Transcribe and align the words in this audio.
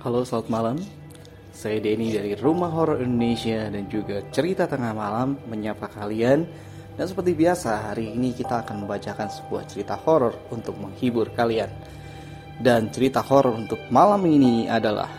Halo, 0.00 0.24
selamat 0.24 0.48
malam. 0.48 0.80
Saya 1.52 1.76
Denny 1.76 2.08
dari 2.08 2.32
Rumah 2.32 2.72
Horor 2.72 3.04
Indonesia 3.04 3.68
dan 3.68 3.84
juga 3.84 4.24
Cerita 4.32 4.64
Tengah 4.64 4.96
Malam 4.96 5.36
menyapa 5.44 5.92
kalian. 5.92 6.48
Dan 6.96 7.04
seperti 7.04 7.36
biasa, 7.36 7.92
hari 7.92 8.16
ini 8.16 8.32
kita 8.32 8.64
akan 8.64 8.80
membacakan 8.80 9.28
sebuah 9.28 9.68
cerita 9.68 10.00
horor 10.00 10.48
untuk 10.48 10.80
menghibur 10.80 11.28
kalian. 11.36 11.68
Dan 12.56 12.88
cerita 12.88 13.20
horor 13.20 13.52
untuk 13.52 13.76
malam 13.92 14.24
ini 14.24 14.72
adalah 14.72 15.12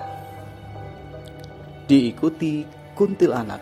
diikuti 1.85 2.65
kuntilanak. 2.97 3.61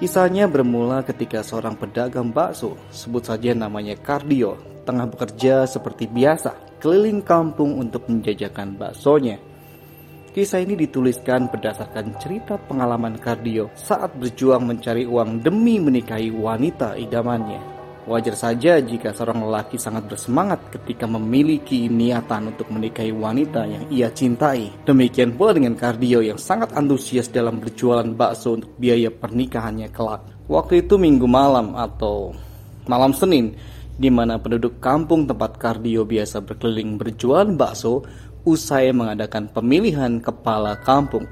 Kisahnya 0.00 0.48
bermula 0.48 1.04
ketika 1.04 1.44
seorang 1.44 1.76
pedagang 1.76 2.32
bakso, 2.32 2.80
sebut 2.88 3.28
saja 3.28 3.52
namanya 3.52 3.92
Kardio, 4.00 4.56
tengah 4.88 5.04
bekerja 5.04 5.68
seperti 5.68 6.08
biasa 6.08 6.65
keliling 6.86 7.18
kampung 7.18 7.82
untuk 7.82 8.06
menjajakan 8.06 8.78
baksonya. 8.78 9.42
Kisah 10.30 10.62
ini 10.62 10.78
dituliskan 10.78 11.50
berdasarkan 11.50 12.14
cerita 12.22 12.54
pengalaman 12.62 13.18
Kardio 13.18 13.74
saat 13.74 14.14
berjuang 14.14 14.62
mencari 14.62 15.02
uang 15.02 15.42
demi 15.42 15.82
menikahi 15.82 16.30
wanita 16.30 16.94
idamannya. 16.94 17.74
Wajar 18.06 18.38
saja 18.38 18.78
jika 18.78 19.10
seorang 19.10 19.50
lelaki 19.50 19.82
sangat 19.82 20.06
bersemangat 20.06 20.62
ketika 20.78 21.10
memiliki 21.10 21.90
niatan 21.90 22.54
untuk 22.54 22.70
menikahi 22.70 23.10
wanita 23.10 23.66
yang 23.66 23.82
ia 23.90 24.06
cintai. 24.14 24.70
Demikian 24.86 25.34
pula 25.34 25.58
dengan 25.58 25.74
Kardio 25.74 26.22
yang 26.22 26.38
sangat 26.38 26.70
antusias 26.78 27.26
dalam 27.34 27.58
berjualan 27.58 28.06
bakso 28.14 28.62
untuk 28.62 28.70
biaya 28.78 29.10
pernikahannya 29.10 29.90
kelak. 29.90 30.22
Waktu 30.46 30.86
itu 30.86 30.94
minggu 31.02 31.26
malam 31.26 31.74
atau 31.74 32.30
malam 32.86 33.10
Senin, 33.10 33.58
di 33.96 34.12
mana 34.12 34.36
penduduk 34.36 34.80
kampung 34.80 35.24
tempat 35.24 35.56
Kardio 35.56 36.04
biasa 36.04 36.44
berkeliling 36.44 37.00
berjualan 37.00 37.52
bakso 37.56 38.04
usai 38.46 38.94
mengadakan 38.94 39.50
pemilihan 39.50 40.22
kepala 40.22 40.78
kampung. 40.84 41.26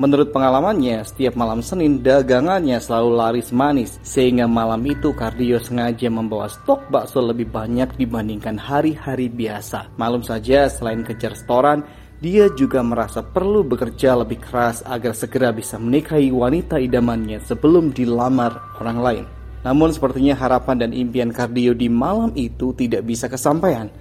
Menurut 0.00 0.32
pengalamannya, 0.32 1.04
setiap 1.04 1.36
malam 1.36 1.60
Senin 1.60 2.00
dagangannya 2.00 2.80
selalu 2.80 3.10
laris 3.20 3.52
manis, 3.52 4.00
sehingga 4.00 4.48
malam 4.48 4.80
itu 4.88 5.12
Kardio 5.12 5.60
sengaja 5.60 6.08
membawa 6.08 6.48
stok 6.48 6.88
bakso 6.88 7.20
lebih 7.20 7.52
banyak 7.52 8.00
dibandingkan 8.00 8.56
hari-hari 8.56 9.28
biasa. 9.28 9.92
Malum 10.00 10.24
saja, 10.24 10.72
selain 10.72 11.04
kejar 11.04 11.36
setoran, 11.36 11.84
dia 12.16 12.48
juga 12.56 12.80
merasa 12.80 13.20
perlu 13.20 13.60
bekerja 13.60 14.16
lebih 14.24 14.40
keras 14.40 14.80
agar 14.88 15.12
segera 15.12 15.52
bisa 15.52 15.76
menikahi 15.76 16.32
wanita 16.32 16.80
idamannya 16.80 17.44
sebelum 17.44 17.92
dilamar 17.92 18.80
orang 18.80 18.98
lain. 19.04 19.39
Namun 19.60 19.92
sepertinya 19.92 20.32
harapan 20.32 20.88
dan 20.88 20.90
impian 20.96 21.28
Kardio 21.28 21.76
di 21.76 21.92
malam 21.92 22.32
itu 22.32 22.72
tidak 22.72 23.04
bisa 23.04 23.28
kesampaian. 23.28 23.92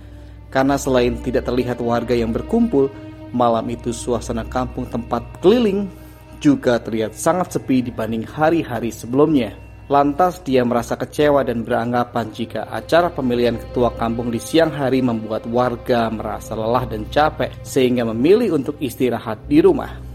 Karena 0.50 0.80
selain 0.80 1.20
tidak 1.22 1.46
terlihat 1.46 1.84
warga 1.84 2.16
yang 2.16 2.32
berkumpul, 2.32 2.90
malam 3.36 3.68
itu 3.70 3.94
suasana 3.94 4.48
kampung 4.48 4.88
tempat 4.90 5.22
keliling 5.44 5.86
juga 6.40 6.80
terlihat 6.80 7.14
sangat 7.14 7.60
sepi 7.60 7.84
dibanding 7.84 8.24
hari-hari 8.24 8.90
sebelumnya. 8.90 9.54
Lantas 9.90 10.38
dia 10.46 10.62
merasa 10.62 10.94
kecewa 10.94 11.42
dan 11.42 11.66
beranggapan 11.66 12.30
jika 12.30 12.70
acara 12.70 13.10
pemilihan 13.10 13.58
ketua 13.58 13.90
kampung 13.98 14.30
di 14.30 14.38
siang 14.38 14.70
hari 14.70 15.02
membuat 15.02 15.50
warga 15.50 16.14
merasa 16.14 16.54
lelah 16.54 16.86
dan 16.86 17.10
capek 17.10 17.50
sehingga 17.66 18.06
memilih 18.06 18.54
untuk 18.54 18.78
istirahat 18.78 19.42
di 19.50 19.66
rumah. 19.66 20.09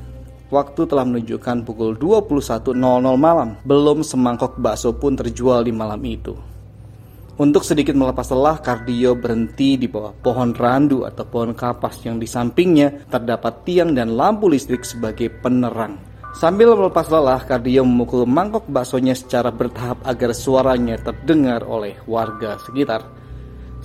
Waktu 0.53 0.85
telah 0.85 1.09
menunjukkan 1.09 1.65
pukul 1.65 1.97
21.00 1.97 2.77
malam. 3.17 3.57
Belum 3.65 4.05
semangkok 4.05 4.61
bakso 4.61 4.93
pun 4.93 5.17
terjual 5.17 5.65
di 5.65 5.73
malam 5.73 6.01
itu. 6.05 6.37
Untuk 7.35 7.67
sedikit 7.67 7.99
melepas 7.99 8.31
lelah, 8.31 8.63
Kardio 8.63 9.19
berhenti 9.19 9.75
di 9.75 9.91
bawah 9.91 10.15
pohon 10.15 10.55
randu 10.55 11.03
atau 11.03 11.27
pohon 11.27 11.51
kapas 11.51 11.99
yang 12.07 12.23
di 12.23 12.31
sampingnya 12.31 13.11
terdapat 13.11 13.67
tiang 13.67 13.91
dan 13.91 14.15
lampu 14.15 14.47
listrik 14.47 14.87
sebagai 14.87 15.35
penerang. 15.43 15.99
Sambil 16.39 16.79
melepas 16.79 17.11
lelah, 17.11 17.43
Kardio 17.43 17.83
memukul 17.83 18.23
mangkok 18.23 18.71
baksonya 18.71 19.19
secara 19.19 19.51
bertahap 19.51 19.99
agar 20.07 20.31
suaranya 20.31 20.95
terdengar 21.03 21.67
oleh 21.67 21.99
warga 22.07 22.55
sekitar. 22.63 23.03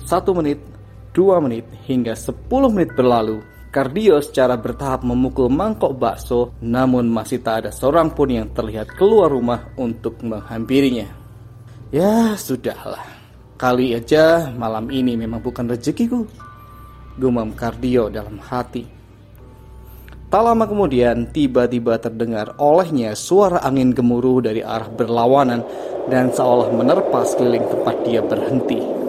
Satu 0.06 0.30
menit, 0.30 0.62
dua 1.10 1.42
menit, 1.42 1.66
hingga 1.90 2.14
sepuluh 2.14 2.70
menit 2.70 2.94
berlalu, 2.94 3.42
Kardio 3.70 4.18
secara 4.18 4.58
bertahap 4.58 5.06
memukul 5.06 5.46
mangkok 5.46 5.94
bakso, 5.94 6.58
namun 6.58 7.06
masih 7.06 7.38
tak 7.38 7.62
ada 7.62 7.70
seorang 7.70 8.10
pun 8.10 8.26
yang 8.26 8.50
terlihat 8.50 8.98
keluar 8.98 9.30
rumah 9.30 9.70
untuk 9.78 10.18
menghampirinya. 10.26 11.06
Ya, 11.94 12.34
sudahlah. 12.34 13.06
Kali 13.54 13.94
aja 13.94 14.50
malam 14.50 14.90
ini 14.90 15.14
memang 15.14 15.38
bukan 15.38 15.70
rezekiku. 15.70 16.26
Gumam 17.14 17.54
Kardio 17.54 18.10
dalam 18.10 18.42
hati. 18.42 18.82
Tak 20.30 20.42
lama 20.42 20.66
kemudian, 20.66 21.30
tiba-tiba 21.30 21.98
terdengar 22.02 22.58
olehnya 22.58 23.14
suara 23.14 23.62
angin 23.62 23.94
gemuruh 23.94 24.42
dari 24.42 24.66
arah 24.66 24.90
berlawanan 24.90 25.62
dan 26.10 26.34
seolah 26.34 26.74
menerpa 26.74 27.22
sekeliling 27.22 27.66
tempat 27.70 27.96
dia 28.02 28.18
berhenti. 28.18 28.99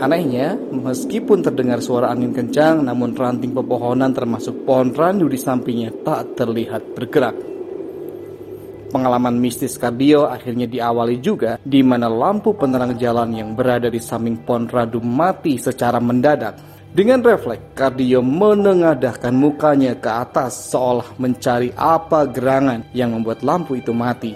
Anehnya, 0.00 0.56
meskipun 0.56 1.44
terdengar 1.44 1.84
suara 1.84 2.08
angin 2.08 2.32
kencang, 2.32 2.80
namun 2.88 3.12
ranting 3.12 3.52
pepohonan 3.52 4.16
termasuk 4.16 4.64
pohon 4.64 4.96
randu 4.96 5.28
di 5.28 5.36
sampingnya 5.36 5.92
tak 6.00 6.40
terlihat 6.40 6.96
bergerak. 6.96 7.36
Pengalaman 8.88 9.36
mistis 9.36 9.76
Kardio 9.76 10.24
akhirnya 10.24 10.64
diawali 10.64 11.20
juga 11.20 11.60
di 11.60 11.84
mana 11.84 12.08
lampu 12.08 12.56
penerang 12.56 12.96
jalan 12.96 13.28
yang 13.36 13.52
berada 13.52 13.92
di 13.92 14.00
samping 14.00 14.40
pohon 14.40 14.72
randu 14.72 15.04
mati 15.04 15.60
secara 15.60 16.00
mendadak. 16.00 16.56
Dengan 16.96 17.20
refleks, 17.20 17.76
Kardio 17.76 18.24
menengadahkan 18.24 19.36
mukanya 19.36 20.00
ke 20.00 20.08
atas 20.08 20.72
seolah 20.72 21.12
mencari 21.20 21.76
apa 21.76 22.24
gerangan 22.24 22.88
yang 22.96 23.12
membuat 23.12 23.44
lampu 23.44 23.76
itu 23.76 23.92
mati. 23.92 24.32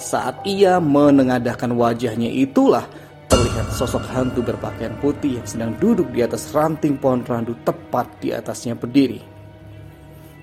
Saat 0.00 0.42
ia 0.48 0.80
menengadahkan 0.80 1.70
wajahnya 1.76 2.32
itulah 2.32 3.03
terlihat 3.34 3.66
sosok 3.74 4.06
hantu 4.14 4.46
berpakaian 4.46 4.94
putih 5.02 5.42
yang 5.42 5.46
sedang 5.50 5.74
duduk 5.82 6.06
di 6.14 6.22
atas 6.22 6.54
ranting 6.54 6.94
pohon 6.94 7.26
randu 7.26 7.58
tepat 7.66 8.06
di 8.22 8.30
atasnya 8.30 8.78
berdiri. 8.78 9.18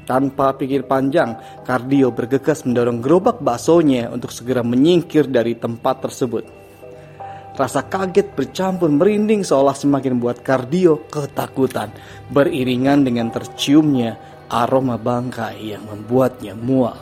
Tanpa 0.04 0.52
pikir 0.52 0.84
panjang, 0.84 1.40
Kardio 1.64 2.12
bergegas 2.12 2.68
mendorong 2.68 3.00
gerobak 3.00 3.40
baksonya 3.40 4.12
untuk 4.12 4.28
segera 4.36 4.60
menyingkir 4.60 5.32
dari 5.32 5.56
tempat 5.56 6.04
tersebut. 6.04 6.44
Rasa 7.56 7.88
kaget 7.88 8.36
bercampur 8.36 8.92
merinding 8.92 9.48
seolah 9.48 9.72
semakin 9.72 10.20
membuat 10.20 10.44
Kardio 10.44 11.08
ketakutan, 11.08 11.96
beriringan 12.28 13.08
dengan 13.08 13.32
terciumnya 13.32 14.20
aroma 14.52 15.00
bangkai 15.00 15.64
yang 15.64 15.88
membuatnya 15.88 16.60
mual. 16.60 17.00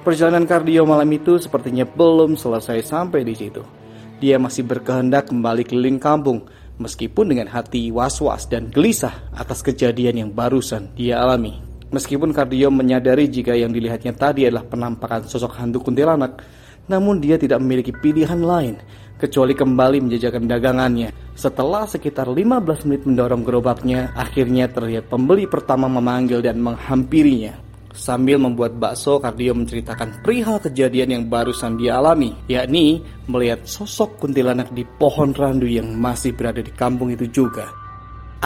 Perjalanan 0.00 0.48
Kardio 0.48 0.88
malam 0.88 1.12
itu 1.12 1.36
sepertinya 1.36 1.84
belum 1.84 2.40
selesai 2.40 2.80
sampai 2.88 3.20
di 3.20 3.36
situ 3.36 3.79
dia 4.20 4.36
masih 4.36 4.68
berkehendak 4.68 5.32
kembali 5.32 5.64
keliling 5.64 5.96
kampung, 5.96 6.44
meskipun 6.76 7.32
dengan 7.32 7.48
hati 7.48 7.88
was-was 7.88 8.44
dan 8.44 8.68
gelisah 8.68 9.32
atas 9.32 9.64
kejadian 9.64 10.20
yang 10.20 10.30
barusan 10.30 10.92
dia 10.92 11.24
alami. 11.24 11.56
Meskipun 11.90 12.30
Kardio 12.30 12.70
menyadari 12.70 13.26
jika 13.26 13.56
yang 13.56 13.74
dilihatnya 13.74 14.14
tadi 14.14 14.46
adalah 14.46 14.62
penampakan 14.62 15.26
sosok 15.26 15.58
hantu 15.58 15.82
kuntilanak, 15.82 16.38
namun 16.86 17.18
dia 17.18 17.34
tidak 17.34 17.58
memiliki 17.58 17.90
pilihan 17.90 18.38
lain 18.38 18.78
kecuali 19.18 19.52
kembali 19.52 19.98
menjajakan 20.04 20.44
dagangannya. 20.48 21.10
Setelah 21.36 21.88
sekitar 21.88 22.28
15 22.28 22.86
menit 22.88 23.02
mendorong 23.08 23.42
gerobaknya, 23.42 24.12
akhirnya 24.14 24.68
terlihat 24.68 25.08
pembeli 25.08 25.48
pertama 25.48 25.88
memanggil 25.88 26.44
dan 26.44 26.60
menghampirinya. 26.60 27.69
Sambil 27.90 28.38
membuat 28.38 28.78
bakso, 28.78 29.18
Kardio 29.18 29.50
menceritakan 29.50 30.22
perihal 30.22 30.62
kejadian 30.62 31.10
yang 31.10 31.24
barusan 31.26 31.74
dia 31.74 31.98
alami, 31.98 32.30
yakni 32.46 33.02
melihat 33.26 33.66
sosok 33.66 34.22
kuntilanak 34.22 34.70
di 34.70 34.86
pohon 34.86 35.34
randu 35.34 35.66
yang 35.66 35.90
masih 35.98 36.30
berada 36.30 36.62
di 36.62 36.70
kampung 36.70 37.10
itu 37.10 37.26
juga. 37.26 37.66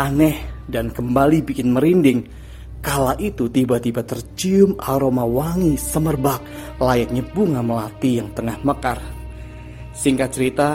Aneh 0.01 0.65
dan 0.65 0.89
kembali 0.89 1.45
bikin 1.45 1.77
merinding. 1.77 2.25
Kala 2.81 3.17
itu 3.21 3.49
tiba-tiba 3.49 4.05
tercium 4.05 4.77
aroma 4.81 5.25
wangi 5.25 5.77
semerbak 5.77 6.41
layaknya 6.81 7.25
bunga 7.33 7.61
melati 7.65 8.21
yang 8.21 8.29
tengah 8.33 8.61
mekar. 8.61 9.01
Singkat 9.93 10.29
cerita, 10.33 10.69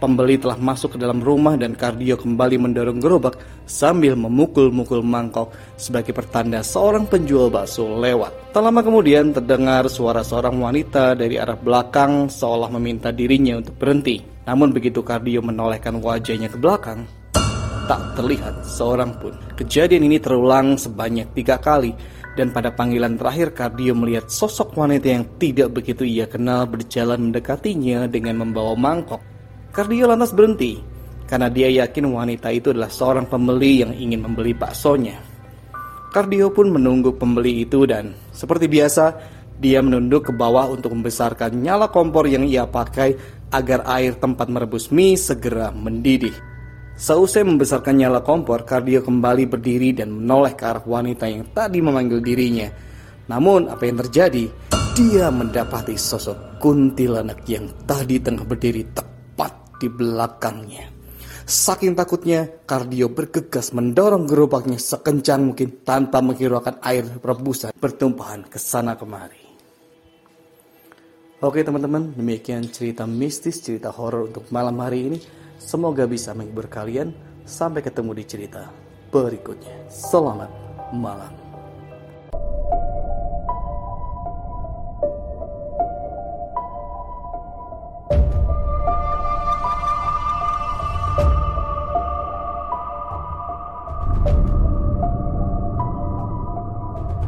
Pembeli 0.00 0.40
telah 0.40 0.56
masuk 0.56 0.96
ke 0.96 0.98
dalam 0.98 1.20
rumah 1.20 1.60
dan 1.60 1.76
Kardio 1.76 2.16
kembali 2.16 2.56
mendorong 2.56 3.04
gerobak 3.04 3.36
sambil 3.68 4.16
memukul-mukul 4.16 5.04
mangkok 5.04 5.52
sebagai 5.76 6.16
pertanda 6.16 6.64
seorang 6.64 7.04
penjual 7.04 7.52
bakso 7.52 7.84
lewat. 8.00 8.56
Tak 8.56 8.64
lama 8.64 8.80
kemudian 8.80 9.36
terdengar 9.36 9.92
suara 9.92 10.24
seorang 10.24 10.56
wanita 10.56 11.12
dari 11.12 11.36
arah 11.36 11.60
belakang 11.60 12.32
seolah 12.32 12.72
meminta 12.72 13.12
dirinya 13.12 13.60
untuk 13.60 13.76
berhenti. 13.76 14.24
Namun 14.48 14.72
begitu 14.72 15.04
Kardio 15.04 15.44
menolehkan 15.44 16.00
wajahnya 16.00 16.48
ke 16.48 16.56
belakang, 16.56 17.04
tak 17.84 18.00
terlihat 18.16 18.64
seorang 18.64 19.12
pun. 19.20 19.36
Kejadian 19.60 20.08
ini 20.08 20.16
terulang 20.16 20.80
sebanyak 20.80 21.28
tiga 21.36 21.60
kali 21.60 21.92
dan 22.40 22.56
pada 22.56 22.72
panggilan 22.72 23.20
terakhir 23.20 23.52
Kardio 23.52 23.92
melihat 23.92 24.32
sosok 24.32 24.80
wanita 24.80 25.12
yang 25.12 25.28
tidak 25.36 25.76
begitu 25.76 26.08
ia 26.08 26.24
kenal 26.24 26.64
berjalan 26.64 27.28
mendekatinya 27.28 28.08
dengan 28.08 28.40
membawa 28.40 28.72
mangkok. 28.72 29.29
Kardio 29.70 30.10
lantas 30.10 30.34
berhenti 30.34 30.82
karena 31.30 31.46
dia 31.46 31.70
yakin 31.70 32.10
wanita 32.10 32.50
itu 32.50 32.74
adalah 32.74 32.90
seorang 32.90 33.30
pembeli 33.30 33.86
yang 33.86 33.94
ingin 33.94 34.26
membeli 34.26 34.50
baksonya. 34.50 35.14
Kardio 36.10 36.50
pun 36.50 36.74
menunggu 36.74 37.14
pembeli 37.14 37.62
itu 37.62 37.86
dan 37.86 38.10
seperti 38.34 38.66
biasa 38.66 39.14
dia 39.62 39.78
menunduk 39.78 40.26
ke 40.26 40.32
bawah 40.34 40.66
untuk 40.74 40.90
membesarkan 40.90 41.54
nyala 41.54 41.86
kompor 41.86 42.26
yang 42.26 42.42
ia 42.50 42.66
pakai 42.66 43.14
agar 43.54 43.86
air 43.86 44.18
tempat 44.18 44.50
merebus 44.50 44.90
mie 44.90 45.14
segera 45.14 45.70
mendidih. 45.70 46.34
Seusai 46.98 47.46
membesarkan 47.46 47.94
nyala 47.94 48.26
kompor, 48.26 48.66
Kardio 48.66 49.06
kembali 49.06 49.46
berdiri 49.46 49.94
dan 49.94 50.10
menoleh 50.10 50.58
ke 50.58 50.66
arah 50.66 50.82
wanita 50.82 51.30
yang 51.30 51.46
tadi 51.54 51.78
memanggil 51.78 52.18
dirinya. 52.18 52.66
Namun 53.30 53.70
apa 53.70 53.86
yang 53.86 54.02
terjadi? 54.02 54.50
Dia 54.98 55.30
mendapati 55.30 55.94
sosok 55.94 56.58
kuntilanak 56.58 57.46
yang 57.46 57.70
tadi 57.86 58.18
tengah 58.18 58.42
berdiri 58.42 58.82
tepat 58.90 59.09
di 59.80 59.88
belakangnya. 59.88 60.92
Saking 61.48 61.98
takutnya, 61.98 62.46
Kardio 62.68 63.10
bergegas 63.10 63.74
mendorong 63.74 64.28
gerobaknya 64.28 64.78
sekencang 64.78 65.50
mungkin 65.50 65.82
tanpa 65.82 66.22
menghiraukan 66.22 66.78
air 66.84 67.02
rebusan 67.18 67.74
bertumpahan 67.74 68.46
ke 68.46 68.60
sana 68.60 68.94
kemari. 68.94 69.40
Oke 71.40 71.64
teman-teman, 71.64 72.12
demikian 72.12 72.68
cerita 72.68 73.08
mistis, 73.08 73.64
cerita 73.64 73.88
horor 73.88 74.28
untuk 74.28 74.52
malam 74.52 74.76
hari 74.84 75.08
ini. 75.08 75.18
Semoga 75.56 76.04
bisa 76.04 76.36
menghibur 76.36 76.68
kalian. 76.68 77.16
Sampai 77.48 77.80
ketemu 77.80 78.12
di 78.14 78.24
cerita 78.28 78.68
berikutnya. 79.08 79.88
Selamat 79.88 80.52
malam. 80.92 81.39